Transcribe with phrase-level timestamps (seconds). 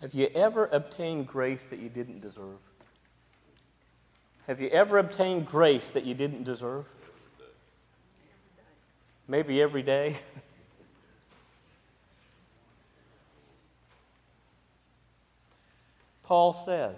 [0.00, 2.58] Have you ever obtained grace that you didn't deserve?
[4.46, 6.86] Have you ever obtained grace that you didn't deserve?
[9.26, 10.16] Maybe every day.
[16.22, 16.96] Paul says,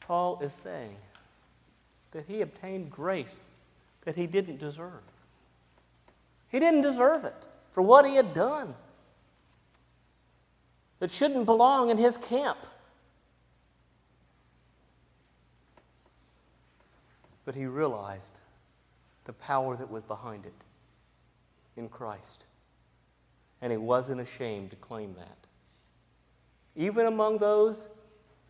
[0.00, 0.96] Paul is saying
[2.12, 3.38] that he obtained grace
[4.04, 5.02] that he didn't deserve.
[6.50, 7.34] He didn't deserve it
[7.72, 8.74] for what he had done.
[11.00, 12.58] It shouldn't belong in his camp.
[17.44, 18.32] But he realized
[19.24, 20.52] the power that was behind it
[21.76, 22.44] in Christ.
[23.62, 25.36] And he wasn't ashamed to claim that.
[26.76, 27.76] Even among those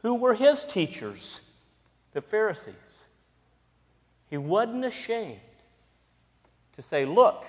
[0.03, 1.41] who were his teachers,
[2.13, 2.75] the Pharisees,
[4.29, 5.41] he wasn't ashamed
[6.77, 7.45] to say, Look,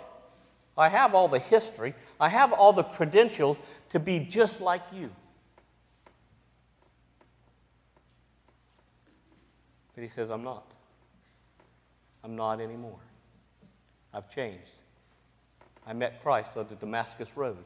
[0.81, 3.57] I have all the history, I have all the credentials
[3.91, 5.11] to be just like you.
[9.93, 10.65] But he says, I'm not.
[12.23, 12.97] I'm not anymore.
[14.11, 14.71] I've changed.
[15.85, 17.63] I met Christ on the Damascus Road.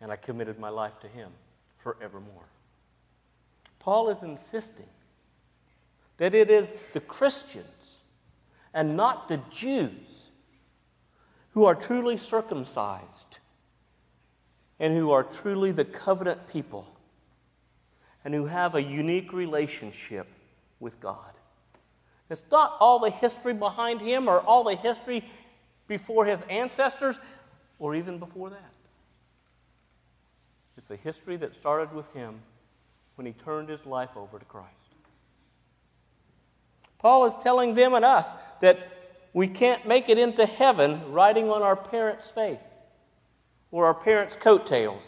[0.00, 1.30] And I committed my life to him
[1.78, 2.48] forevermore.
[3.78, 4.88] Paul is insisting
[6.16, 7.66] that it is the Christians
[8.74, 10.15] and not the Jews
[11.56, 13.38] who are truly circumcised
[14.78, 16.86] and who are truly the covenant people
[18.26, 20.26] and who have a unique relationship
[20.80, 21.30] with God.
[22.28, 25.24] It's not all the history behind him or all the history
[25.88, 27.18] before his ancestors
[27.78, 28.72] or even before that.
[30.76, 32.34] It's the history that started with him
[33.14, 34.68] when he turned his life over to Christ.
[36.98, 38.26] Paul is telling them and us
[38.60, 38.78] that
[39.36, 42.58] we can't make it into heaven riding on our parents' faith
[43.70, 45.02] or our parents' coattails.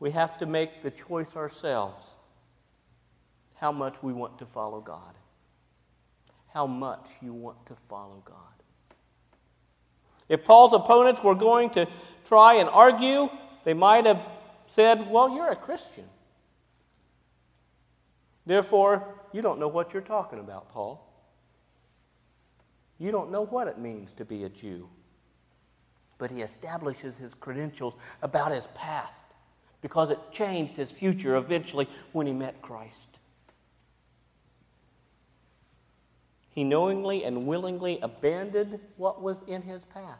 [0.00, 2.04] We have to make the choice ourselves
[3.54, 5.14] how much we want to follow God.
[6.52, 8.36] How much you want to follow God.
[10.28, 11.88] If Paul's opponents were going to
[12.26, 13.30] try and argue,
[13.64, 14.20] they might have
[14.66, 16.04] said, Well, you're a Christian.
[18.44, 21.08] Therefore, you don't know what you're talking about, Paul.
[22.98, 24.88] You don't know what it means to be a Jew.
[26.18, 29.22] But he establishes his credentials about his past
[29.80, 33.18] because it changed his future eventually when he met Christ.
[36.50, 40.18] He knowingly and willingly abandoned what was in his past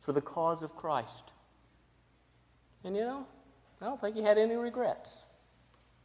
[0.00, 1.30] for the cause of Christ.
[2.82, 3.24] And you know,
[3.80, 5.12] I don't think he had any regrets.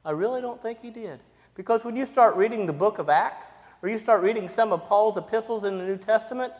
[0.06, 1.20] I really don't think he did.
[1.56, 3.48] Because when you start reading the book of Acts,
[3.88, 6.52] or you start reading some of Paul's epistles in the New Testament,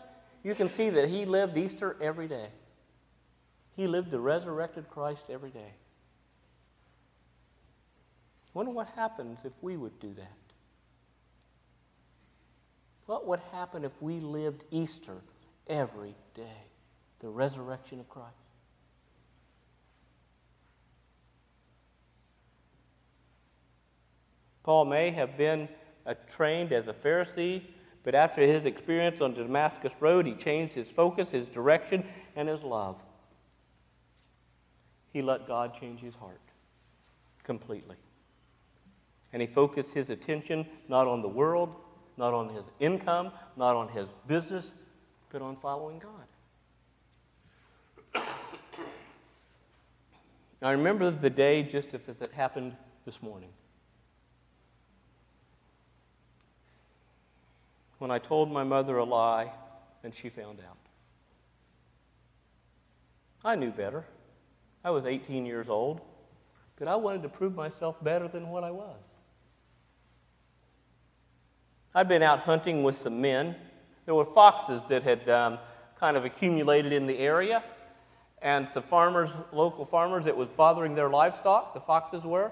[0.44, 2.48] you can see that he lived Easter every day.
[3.76, 5.74] He lived the resurrected Christ every day.
[8.46, 10.38] I wonder what happens if we would do that.
[13.08, 15.18] What would happen if we lived Easter
[15.68, 16.64] every day?
[17.20, 18.32] The resurrection of Christ.
[24.64, 25.68] Paul may have been
[26.16, 27.62] trained as a Pharisee,
[28.04, 32.48] but after his experience on the Damascus Road, he changed his focus, his direction, and
[32.48, 33.02] his love.
[35.12, 36.40] He let God change his heart
[37.44, 37.98] completely.
[39.34, 41.76] And he focused his attention not on the world,
[42.18, 44.72] not on his income, not on his business,
[45.32, 46.28] but on following God.
[50.62, 52.76] I remember the day just as it happened
[53.06, 53.50] this morning.
[58.00, 59.52] When I told my mother a lie
[60.04, 60.78] and she found out.
[63.44, 64.06] I knew better.
[64.84, 66.02] I was 18 years old,
[66.78, 68.98] but I wanted to prove myself better than what I was.
[71.96, 73.56] I'd been out hunting with some men.
[74.06, 75.60] There were foxes that had um,
[76.00, 77.64] kind of accumulated in the area,
[78.42, 82.52] and some farmers, local farmers, it was bothering their livestock, the foxes were.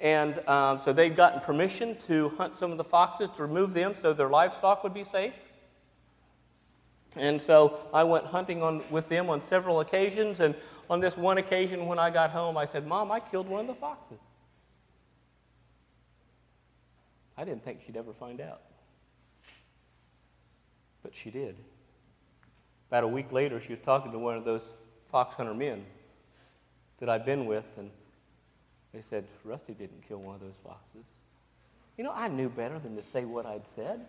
[0.00, 3.94] And um, so they'd gotten permission to hunt some of the foxes to remove them
[4.00, 5.34] so their livestock would be safe.
[7.16, 10.40] And so I went hunting on, with them on several occasions.
[10.40, 10.54] And
[10.90, 13.66] on this one occasion, when I got home, I said, Mom, I killed one of
[13.68, 14.18] the foxes.
[17.36, 18.62] I didn't think she'd ever find out.
[21.02, 21.56] But she did.
[22.88, 24.72] About a week later, she was talking to one of those
[25.10, 25.84] fox hunter men
[26.98, 27.76] that I'd been with.
[27.78, 27.90] And
[28.94, 31.04] they said, Rusty didn't kill one of those foxes.
[31.98, 34.06] You know, I knew better than to say what I'd said.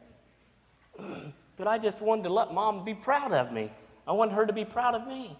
[1.58, 3.72] but I just wanted to let mom be proud of me.
[4.08, 5.38] I wanted her to be proud of me.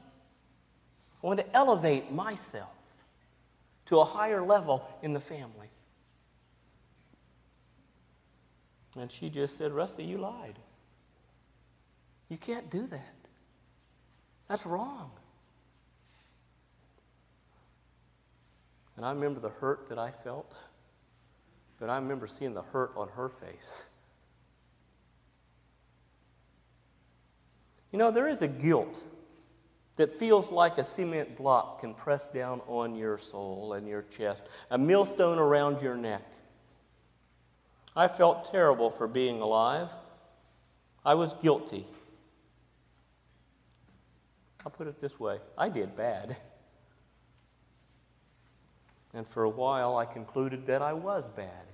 [1.24, 2.70] I wanted to elevate myself
[3.86, 5.70] to a higher level in the family.
[8.98, 10.58] And she just said, Rusty, you lied.
[12.30, 13.16] You can't do that.
[14.48, 15.12] That's wrong.
[18.98, 20.56] And I remember the hurt that I felt,
[21.80, 23.84] but I remember seeing the hurt on her face.
[27.92, 29.02] You know, there is a guilt
[29.98, 34.42] that feels like a cement block can press down on your soul and your chest,
[34.70, 36.24] a millstone around your neck.
[37.96, 39.90] I felt terrible for being alive.
[41.06, 41.86] I was guilty.
[44.66, 46.36] I'll put it this way I did bad.
[49.16, 51.66] And for a while, I concluded that I was bad.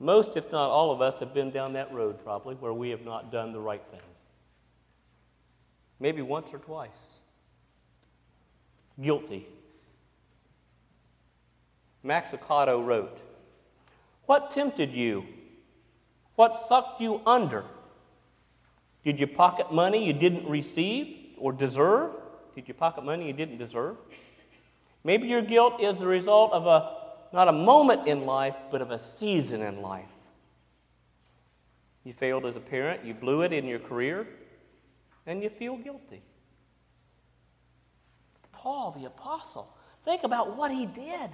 [0.00, 3.04] Most, if not all of us, have been down that road probably where we have
[3.04, 4.00] not done the right thing.
[6.00, 6.90] Maybe once or twice.
[9.00, 9.46] Guilty.
[12.02, 13.16] Max Lucado wrote,
[14.26, 15.24] What tempted you?
[16.34, 17.64] What sucked you under?
[19.04, 22.16] Did you pocket money you didn't receive or deserve?
[22.56, 23.96] Did you pocket money you didn't deserve?
[25.04, 27.04] Maybe your guilt is the result of a
[27.34, 30.06] not a moment in life, but of a season in life.
[32.04, 34.26] You failed as a parent, you blew it in your career,
[35.26, 36.22] and you feel guilty.
[38.52, 39.68] Paul the apostle,
[40.04, 41.30] think about what he did.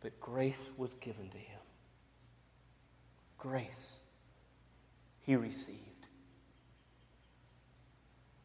[0.00, 1.60] But grace was given to him.
[3.36, 3.98] Grace
[5.20, 5.78] he received.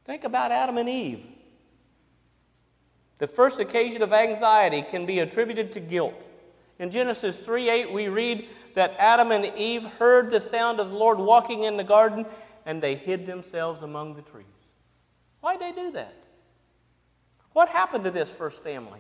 [0.04, 1.26] Think about Adam and Eve.
[3.18, 6.28] The first occasion of anxiety can be attributed to guilt.
[6.80, 10.96] In Genesis 3 8, we read that Adam and Eve heard the sound of the
[10.96, 12.26] Lord walking in the garden
[12.66, 14.46] and they hid themselves among the trees.
[15.42, 16.14] Why'd they do that?
[17.54, 19.00] What happened to this first family?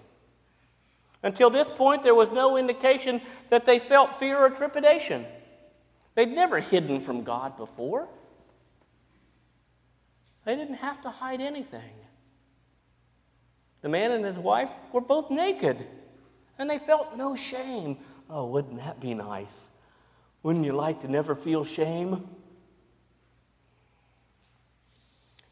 [1.22, 5.25] Until this point, there was no indication that they felt fear or trepidation.
[6.16, 8.08] They'd never hidden from God before.
[10.46, 11.94] They didn't have to hide anything.
[13.81, 15.85] The man and his wife were both naked,
[16.57, 17.97] and they felt no shame.
[18.29, 19.69] Oh, wouldn't that be nice?
[20.44, 22.27] Wouldn't you like to never feel shame?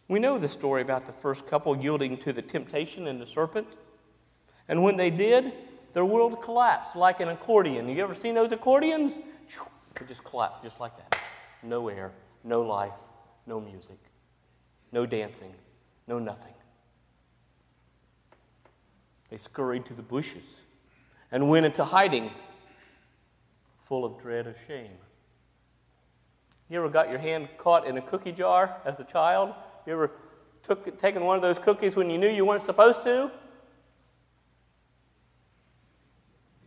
[0.07, 3.67] We know the story about the first couple yielding to the temptation and the serpent.
[4.67, 5.53] And when they did,
[5.93, 7.87] their world collapsed like an accordion.
[7.87, 9.13] You ever seen those accordions?
[9.99, 11.17] It just collapsed just like that.
[11.63, 12.11] No air,
[12.43, 12.91] no life,
[13.47, 13.97] no music,
[14.91, 15.53] no dancing,
[16.07, 16.54] no nothing.
[19.29, 20.61] They scurried to the bushes
[21.31, 22.31] and went into hiding,
[23.87, 24.91] full of dread of shame.
[26.69, 29.53] You ever got your hand caught in a cookie jar as a child?
[29.85, 30.11] You ever
[30.63, 33.31] took, taken one of those cookies when you knew you weren't supposed to?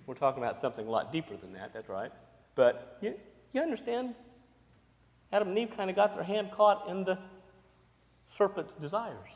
[0.06, 2.12] We're talking about something a lot deeper than that, that's right.
[2.54, 3.14] But you,
[3.52, 4.14] you understand?
[5.32, 7.18] Adam and Eve kind of got their hand caught in the
[8.24, 9.30] serpent's desires.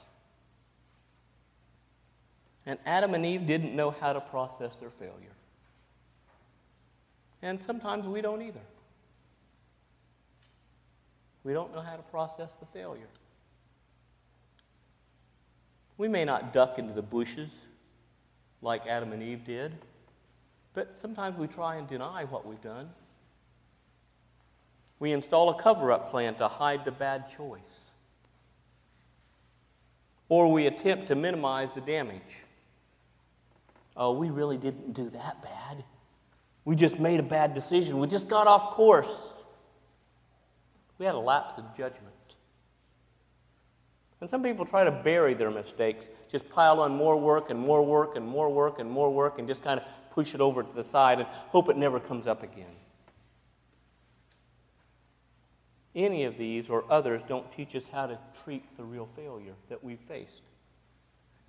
[2.66, 5.34] And Adam and Eve didn't know how to process their failure.
[7.42, 8.60] And sometimes we don't either.
[11.44, 13.08] We don't know how to process the failure.
[15.98, 17.50] We may not duck into the bushes
[18.62, 19.72] like Adam and Eve did,
[20.72, 22.90] but sometimes we try and deny what we've done.
[25.00, 27.60] We install a cover up plan to hide the bad choice.
[30.28, 32.22] Or we attempt to minimize the damage.
[33.96, 35.84] Oh, we really didn't do that bad.
[36.64, 37.98] We just made a bad decision.
[37.98, 39.12] We just got off course.
[40.98, 42.14] We had a lapse of judgment.
[44.20, 47.84] And some people try to bury their mistakes, just pile on more work and more
[47.84, 50.72] work and more work and more work and just kind of push it over to
[50.72, 52.70] the side and hope it never comes up again.
[55.94, 59.82] Any of these or others don't teach us how to treat the real failure that
[59.82, 60.42] we've faced.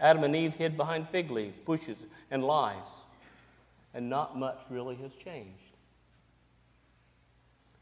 [0.03, 1.97] Adam and Eve hid behind fig leaves, bushes,
[2.29, 2.75] and lies,
[3.93, 5.49] and not much really has changed.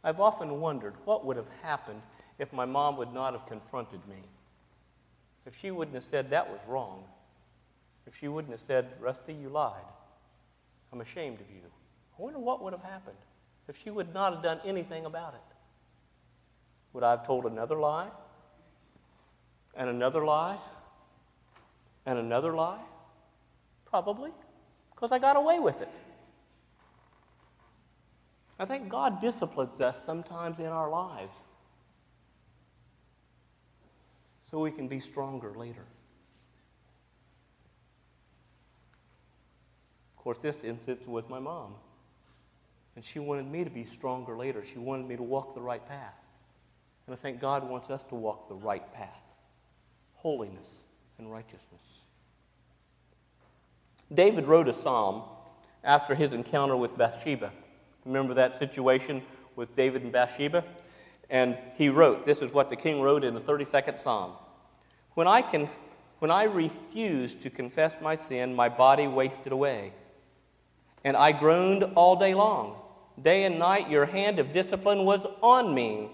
[0.03, 2.01] I've often wondered what would have happened
[2.37, 4.17] if my mom would not have confronted me.
[5.47, 7.03] If she wouldn't have said that was wrong.
[8.05, 9.73] If she wouldn't have said, Rusty, you lied.
[10.93, 11.61] I'm ashamed of you.
[12.17, 13.17] I wonder what would have happened
[13.67, 15.55] if she would not have done anything about it.
[16.93, 18.09] Would I have told another lie?
[19.75, 20.59] And another lie?
[22.05, 22.81] And another lie?
[23.85, 24.31] Probably,
[24.93, 25.89] because I got away with it.
[28.57, 31.35] I think God disciplines us sometimes in our lives
[34.49, 35.85] so we can be stronger later.
[40.15, 41.73] Of course, this instance was my mom.
[42.95, 44.63] And she wanted me to be stronger later.
[44.63, 46.13] She wanted me to walk the right path.
[47.07, 49.21] And I think God wants us to walk the right path
[50.21, 50.83] holiness
[51.17, 51.81] and righteousness.
[54.13, 55.23] David wrote a psalm
[55.83, 57.51] after his encounter with Bathsheba.
[58.05, 59.21] Remember that situation
[59.55, 60.63] with David and Bathsheba?
[61.29, 64.33] And he wrote, this is what the king wrote in the 32nd psalm.
[65.13, 65.69] When I, can,
[66.19, 69.93] when I refused to confess my sin, my body wasted away.
[71.03, 72.75] And I groaned all day long.
[73.21, 76.11] Day and night, your hand of discipline was on me.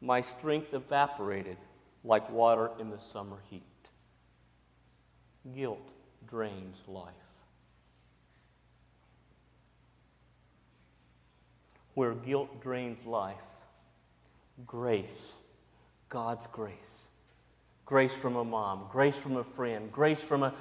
[0.00, 1.56] My strength evaporated
[2.02, 3.62] like water in the summer heat.
[5.54, 5.93] Guilt
[6.34, 7.12] drains life.
[11.94, 13.36] Where guilt drains life,
[14.66, 15.34] grace,
[16.08, 17.06] God's grace,
[17.86, 20.52] grace from a mom, grace from a friend, grace from a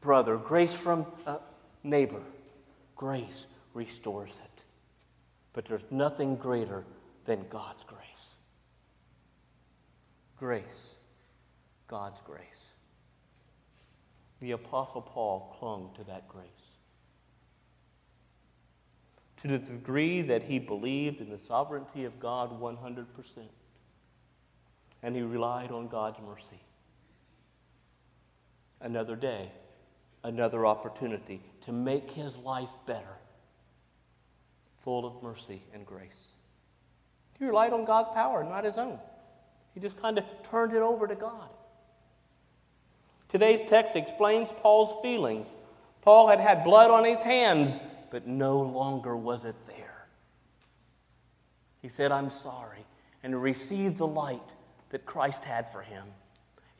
[0.00, 1.38] brother, grace from a
[1.84, 2.22] neighbor,
[2.96, 4.62] grace restores it.
[5.52, 6.84] But there's nothing greater
[7.24, 8.34] than God's grace.
[10.36, 10.96] Grace,
[11.86, 12.63] God's grace.
[14.44, 16.44] The Apostle Paul clung to that grace.
[19.40, 23.06] To the degree that he believed in the sovereignty of God 100%.
[25.02, 26.60] And he relied on God's mercy.
[28.82, 29.50] Another day,
[30.24, 33.16] another opportunity to make his life better,
[34.76, 36.34] full of mercy and grace.
[37.38, 38.98] He relied on God's power, not his own.
[39.72, 41.48] He just kind of turned it over to God.
[43.34, 45.48] Today's text explains Paul's feelings.
[46.02, 47.80] Paul had had blood on his hands,
[48.12, 50.06] but no longer was it there.
[51.82, 52.86] He said, I'm sorry,
[53.24, 54.50] and received the light
[54.90, 56.04] that Christ had for him.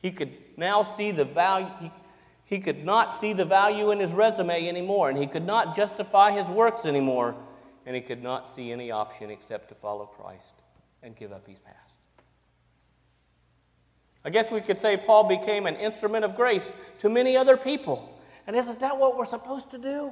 [0.01, 1.67] He could now see the value.
[1.81, 1.91] He,
[2.45, 6.31] he could not see the value in his resume anymore, and he could not justify
[6.31, 7.35] his works anymore,
[7.85, 10.53] and he could not see any option except to follow Christ
[11.03, 11.94] and give up his past.
[14.25, 16.67] I guess we could say Paul became an instrument of grace
[16.99, 18.11] to many other people.
[18.47, 20.11] And isn't that what we're supposed to do?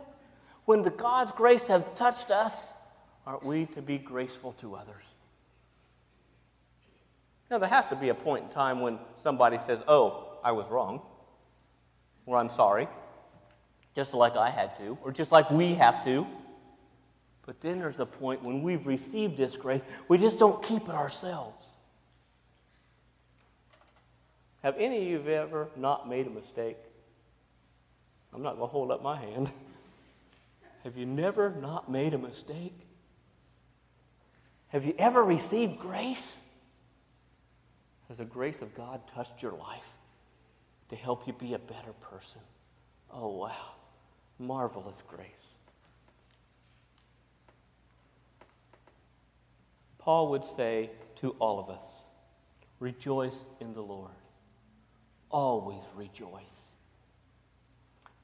[0.66, 2.74] When the God's grace has touched us,
[3.26, 5.04] aren't we to be graceful to others?
[7.50, 10.70] Now, there has to be a point in time when somebody says, Oh, I was
[10.70, 11.02] wrong,
[12.26, 12.88] or I'm sorry,
[13.96, 16.26] just like I had to, or just like we have to.
[17.46, 20.96] But then there's a point when we've received this grace, we just don't keep it
[20.96, 21.73] ourselves.
[24.64, 26.78] Have any of you ever not made a mistake?
[28.34, 29.52] I'm not going to hold up my hand.
[30.86, 32.74] Have you never not made a mistake?
[34.70, 36.42] Have you ever received grace?
[38.08, 39.94] Has the grace of God touched your life
[40.90, 42.42] to help you be a better person?
[43.12, 43.76] Oh, wow.
[44.40, 45.54] Marvelous grace.
[50.00, 51.84] Paul would say to all of us,
[52.80, 54.12] Rejoice in the Lord
[55.34, 56.42] always rejoice.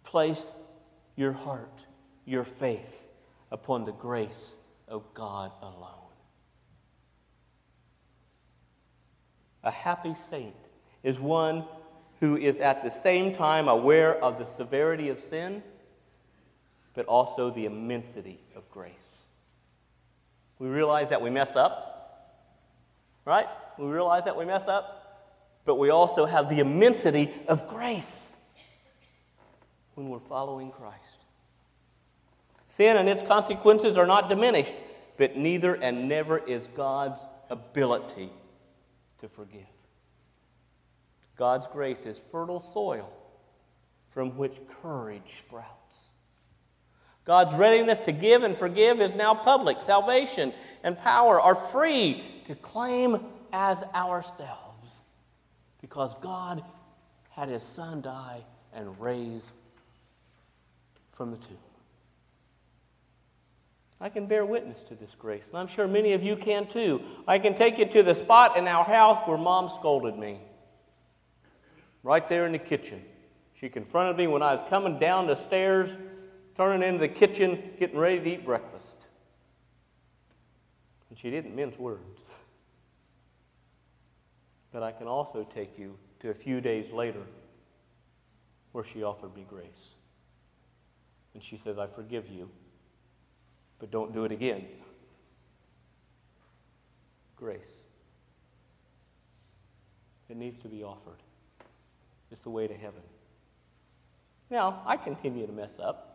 [0.05, 0.41] Place
[1.17, 1.81] your heart,
[2.25, 3.07] your faith
[3.51, 4.53] upon the grace
[4.87, 5.95] of God alone.
[9.63, 10.55] A happy saint
[11.03, 11.65] is one
[12.21, 15.63] who is at the same time aware of the severity of sin,
[16.93, 18.93] but also the immensity of grace.
[20.59, 22.35] We realize that we mess up,
[23.25, 23.47] right?
[23.77, 24.98] We realize that we mess up
[25.65, 28.31] but we also have the immensity of grace
[29.95, 30.95] when we're following Christ.
[32.69, 34.73] Sin and its consequences are not diminished,
[35.17, 38.29] but neither and never is God's ability
[39.19, 39.65] to forgive.
[41.35, 43.09] God's grace is fertile soil
[44.11, 45.97] from which courage sprouts.
[47.25, 49.81] God's readiness to give and forgive is now public.
[49.81, 53.19] Salvation and power are free to claim
[53.51, 54.68] as ourselves
[55.81, 56.63] because God
[57.29, 58.43] had his son die
[58.73, 59.43] and raise
[61.11, 61.57] from the tomb.
[64.01, 67.01] I can bear witness to this grace, and I'm sure many of you can too.
[67.27, 70.39] I can take you to the spot in our house where mom scolded me.
[72.01, 73.03] Right there in the kitchen.
[73.53, 75.89] She confronted me when I was coming down the stairs,
[76.55, 78.95] turning into the kitchen, getting ready to eat breakfast.
[81.09, 82.21] And she didn't mince words.
[84.71, 87.23] But I can also take you to a few days later
[88.71, 89.95] where she offered me grace.
[91.33, 92.49] And she says, I forgive you,
[93.79, 94.65] but don't do it again.
[97.39, 97.61] grace.
[100.29, 101.23] It needs to be offered.
[102.31, 103.01] It's the way to heaven.
[104.51, 106.05] Now, I continue to mess up.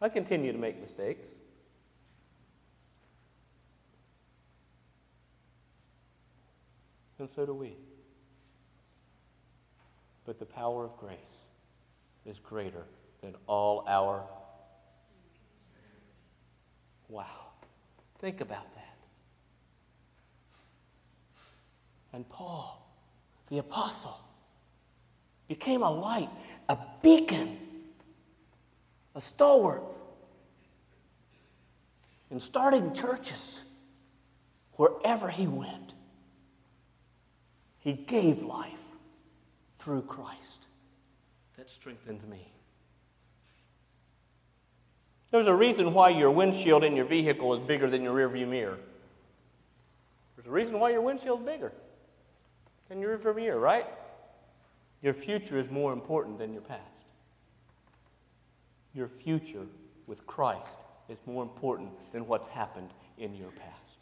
[0.00, 1.26] I continue to make mistakes.
[7.18, 7.76] And so do we.
[10.24, 11.16] But the power of grace
[12.26, 12.84] is greater
[13.22, 14.24] than all our.
[17.08, 17.24] Wow.
[18.20, 18.96] Think about that.
[22.12, 22.86] And Paul,
[23.48, 24.20] the apostle,
[25.48, 26.30] became a light,
[26.68, 27.58] a beacon,
[29.14, 29.82] a stalwart
[32.30, 33.64] in starting churches
[34.74, 35.94] wherever he went.
[37.88, 38.84] He gave life
[39.78, 40.66] through Christ.
[41.56, 42.52] That strengthened me.
[45.30, 48.76] There's a reason why your windshield in your vehicle is bigger than your rearview mirror.
[50.36, 51.72] There's a reason why your windshield is bigger
[52.90, 53.86] than your rearview mirror, right?
[55.00, 56.82] Your future is more important than your past.
[58.92, 59.64] Your future
[60.06, 60.76] with Christ
[61.08, 63.96] is more important than what's happened in your past.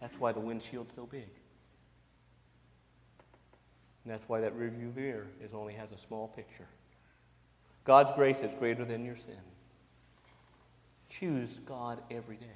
[0.00, 1.26] That's why the windshield's so big.
[4.06, 6.68] And that's why that rearview mirror is only has a small picture.
[7.82, 9.34] God's grace is greater than your sin.
[11.08, 12.46] Choose God every day.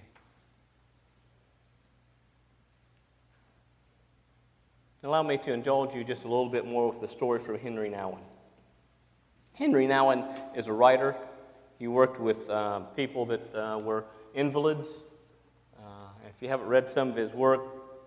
[5.02, 7.90] Allow me to indulge you just a little bit more with the story from Henri
[7.90, 8.22] Nouwen.
[9.54, 10.24] Henri Nouwen
[10.56, 11.16] is a writer.
[11.80, 14.04] He worked with uh, people that uh, were
[14.34, 14.86] invalids.
[15.76, 17.62] Uh, if you haven't read some of his work,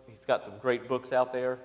[0.08, 1.60] he's got some great books out there.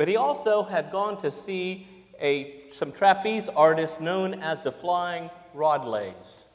[0.00, 1.86] But he also had gone to see
[2.18, 6.46] a, some trapeze artists known as the Flying Rodleighs.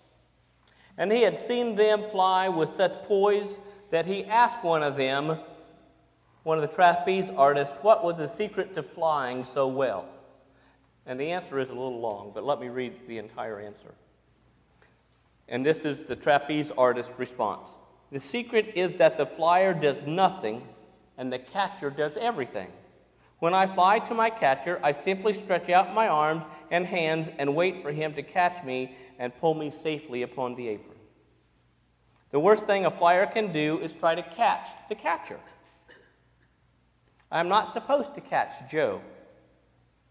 [0.98, 3.60] And he had seen them fly with such poise
[3.92, 5.38] that he asked one of them,
[6.42, 10.10] one of the trapeze artists, what was the secret to flying so well?
[11.06, 13.94] And the answer is a little long, but let me read the entire answer.
[15.48, 17.70] And this is the trapeze artist's response
[18.12, 20.68] The secret is that the flyer does nothing
[21.16, 22.72] and the catcher does everything.
[23.46, 27.56] When I fly to my catcher, I simply stretch out my arms and hands and
[27.56, 30.98] wait for him to catch me and pull me safely upon the apron.
[32.32, 35.40] The worst thing a flyer can do is try to catch the catcher.
[37.32, 39.00] I'm not supposed to catch Joe.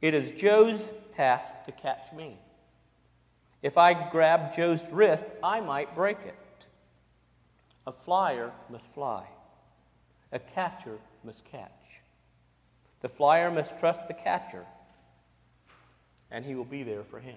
[0.00, 2.38] It is Joe's task to catch me.
[3.62, 6.66] If I grab Joe's wrist, I might break it.
[7.84, 9.26] A flyer must fly,
[10.30, 12.03] a catcher must catch.
[13.04, 14.64] The flyer must trust the catcher,
[16.30, 17.36] and he will be there for him.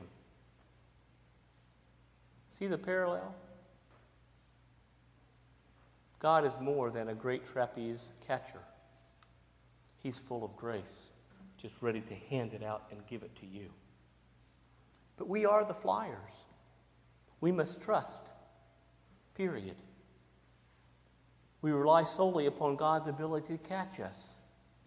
[2.58, 3.36] See the parallel?
[6.20, 8.62] God is more than a great trapeze catcher.
[10.02, 11.08] He's full of grace,
[11.58, 13.68] just ready to hand it out and give it to you.
[15.18, 16.46] But we are the flyers.
[17.42, 18.24] We must trust,
[19.36, 19.76] period.
[21.62, 24.16] We rely solely upon God's ability to catch us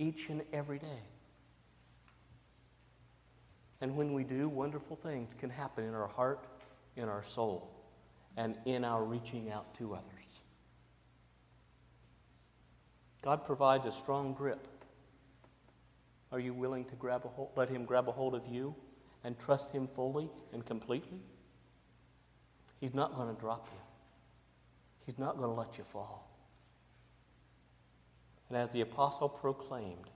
[0.00, 1.02] each and every day.
[3.80, 6.46] And when we do, wonderful things can happen in our heart,
[6.96, 7.70] in our soul,
[8.36, 10.04] and in our reaching out to others.
[13.22, 14.66] God provides a strong grip.
[16.32, 18.74] Are you willing to grab a hold, let Him grab a hold of you
[19.24, 21.20] and trust Him fully and completely?
[22.80, 23.80] He's not going to drop you.
[25.04, 26.29] He's not going to let you fall.
[28.50, 30.10] And as the apostle proclaimed,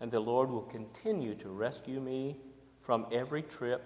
[0.00, 2.36] and the Lord will continue to rescue me
[2.80, 3.82] from every trip,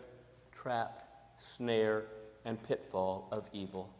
[0.52, 1.08] trap,
[1.56, 2.04] snare,
[2.44, 3.90] and pitfall of evil,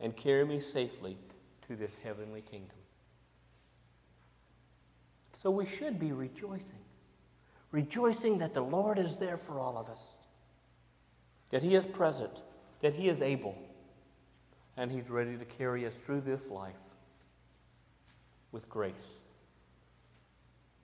[0.00, 1.18] and carry me safely
[1.68, 2.76] to this heavenly kingdom.
[5.42, 6.82] So we should be rejoicing,
[7.72, 10.00] rejoicing that the Lord is there for all of us,
[11.50, 12.40] that He is present,
[12.80, 13.54] that He is able,
[14.78, 16.74] and He's ready to carry us through this life
[18.54, 18.94] with grace.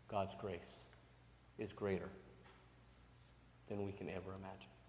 [0.08, 0.74] God's grace
[1.56, 2.08] is greater
[3.68, 4.79] than we can ever imagine.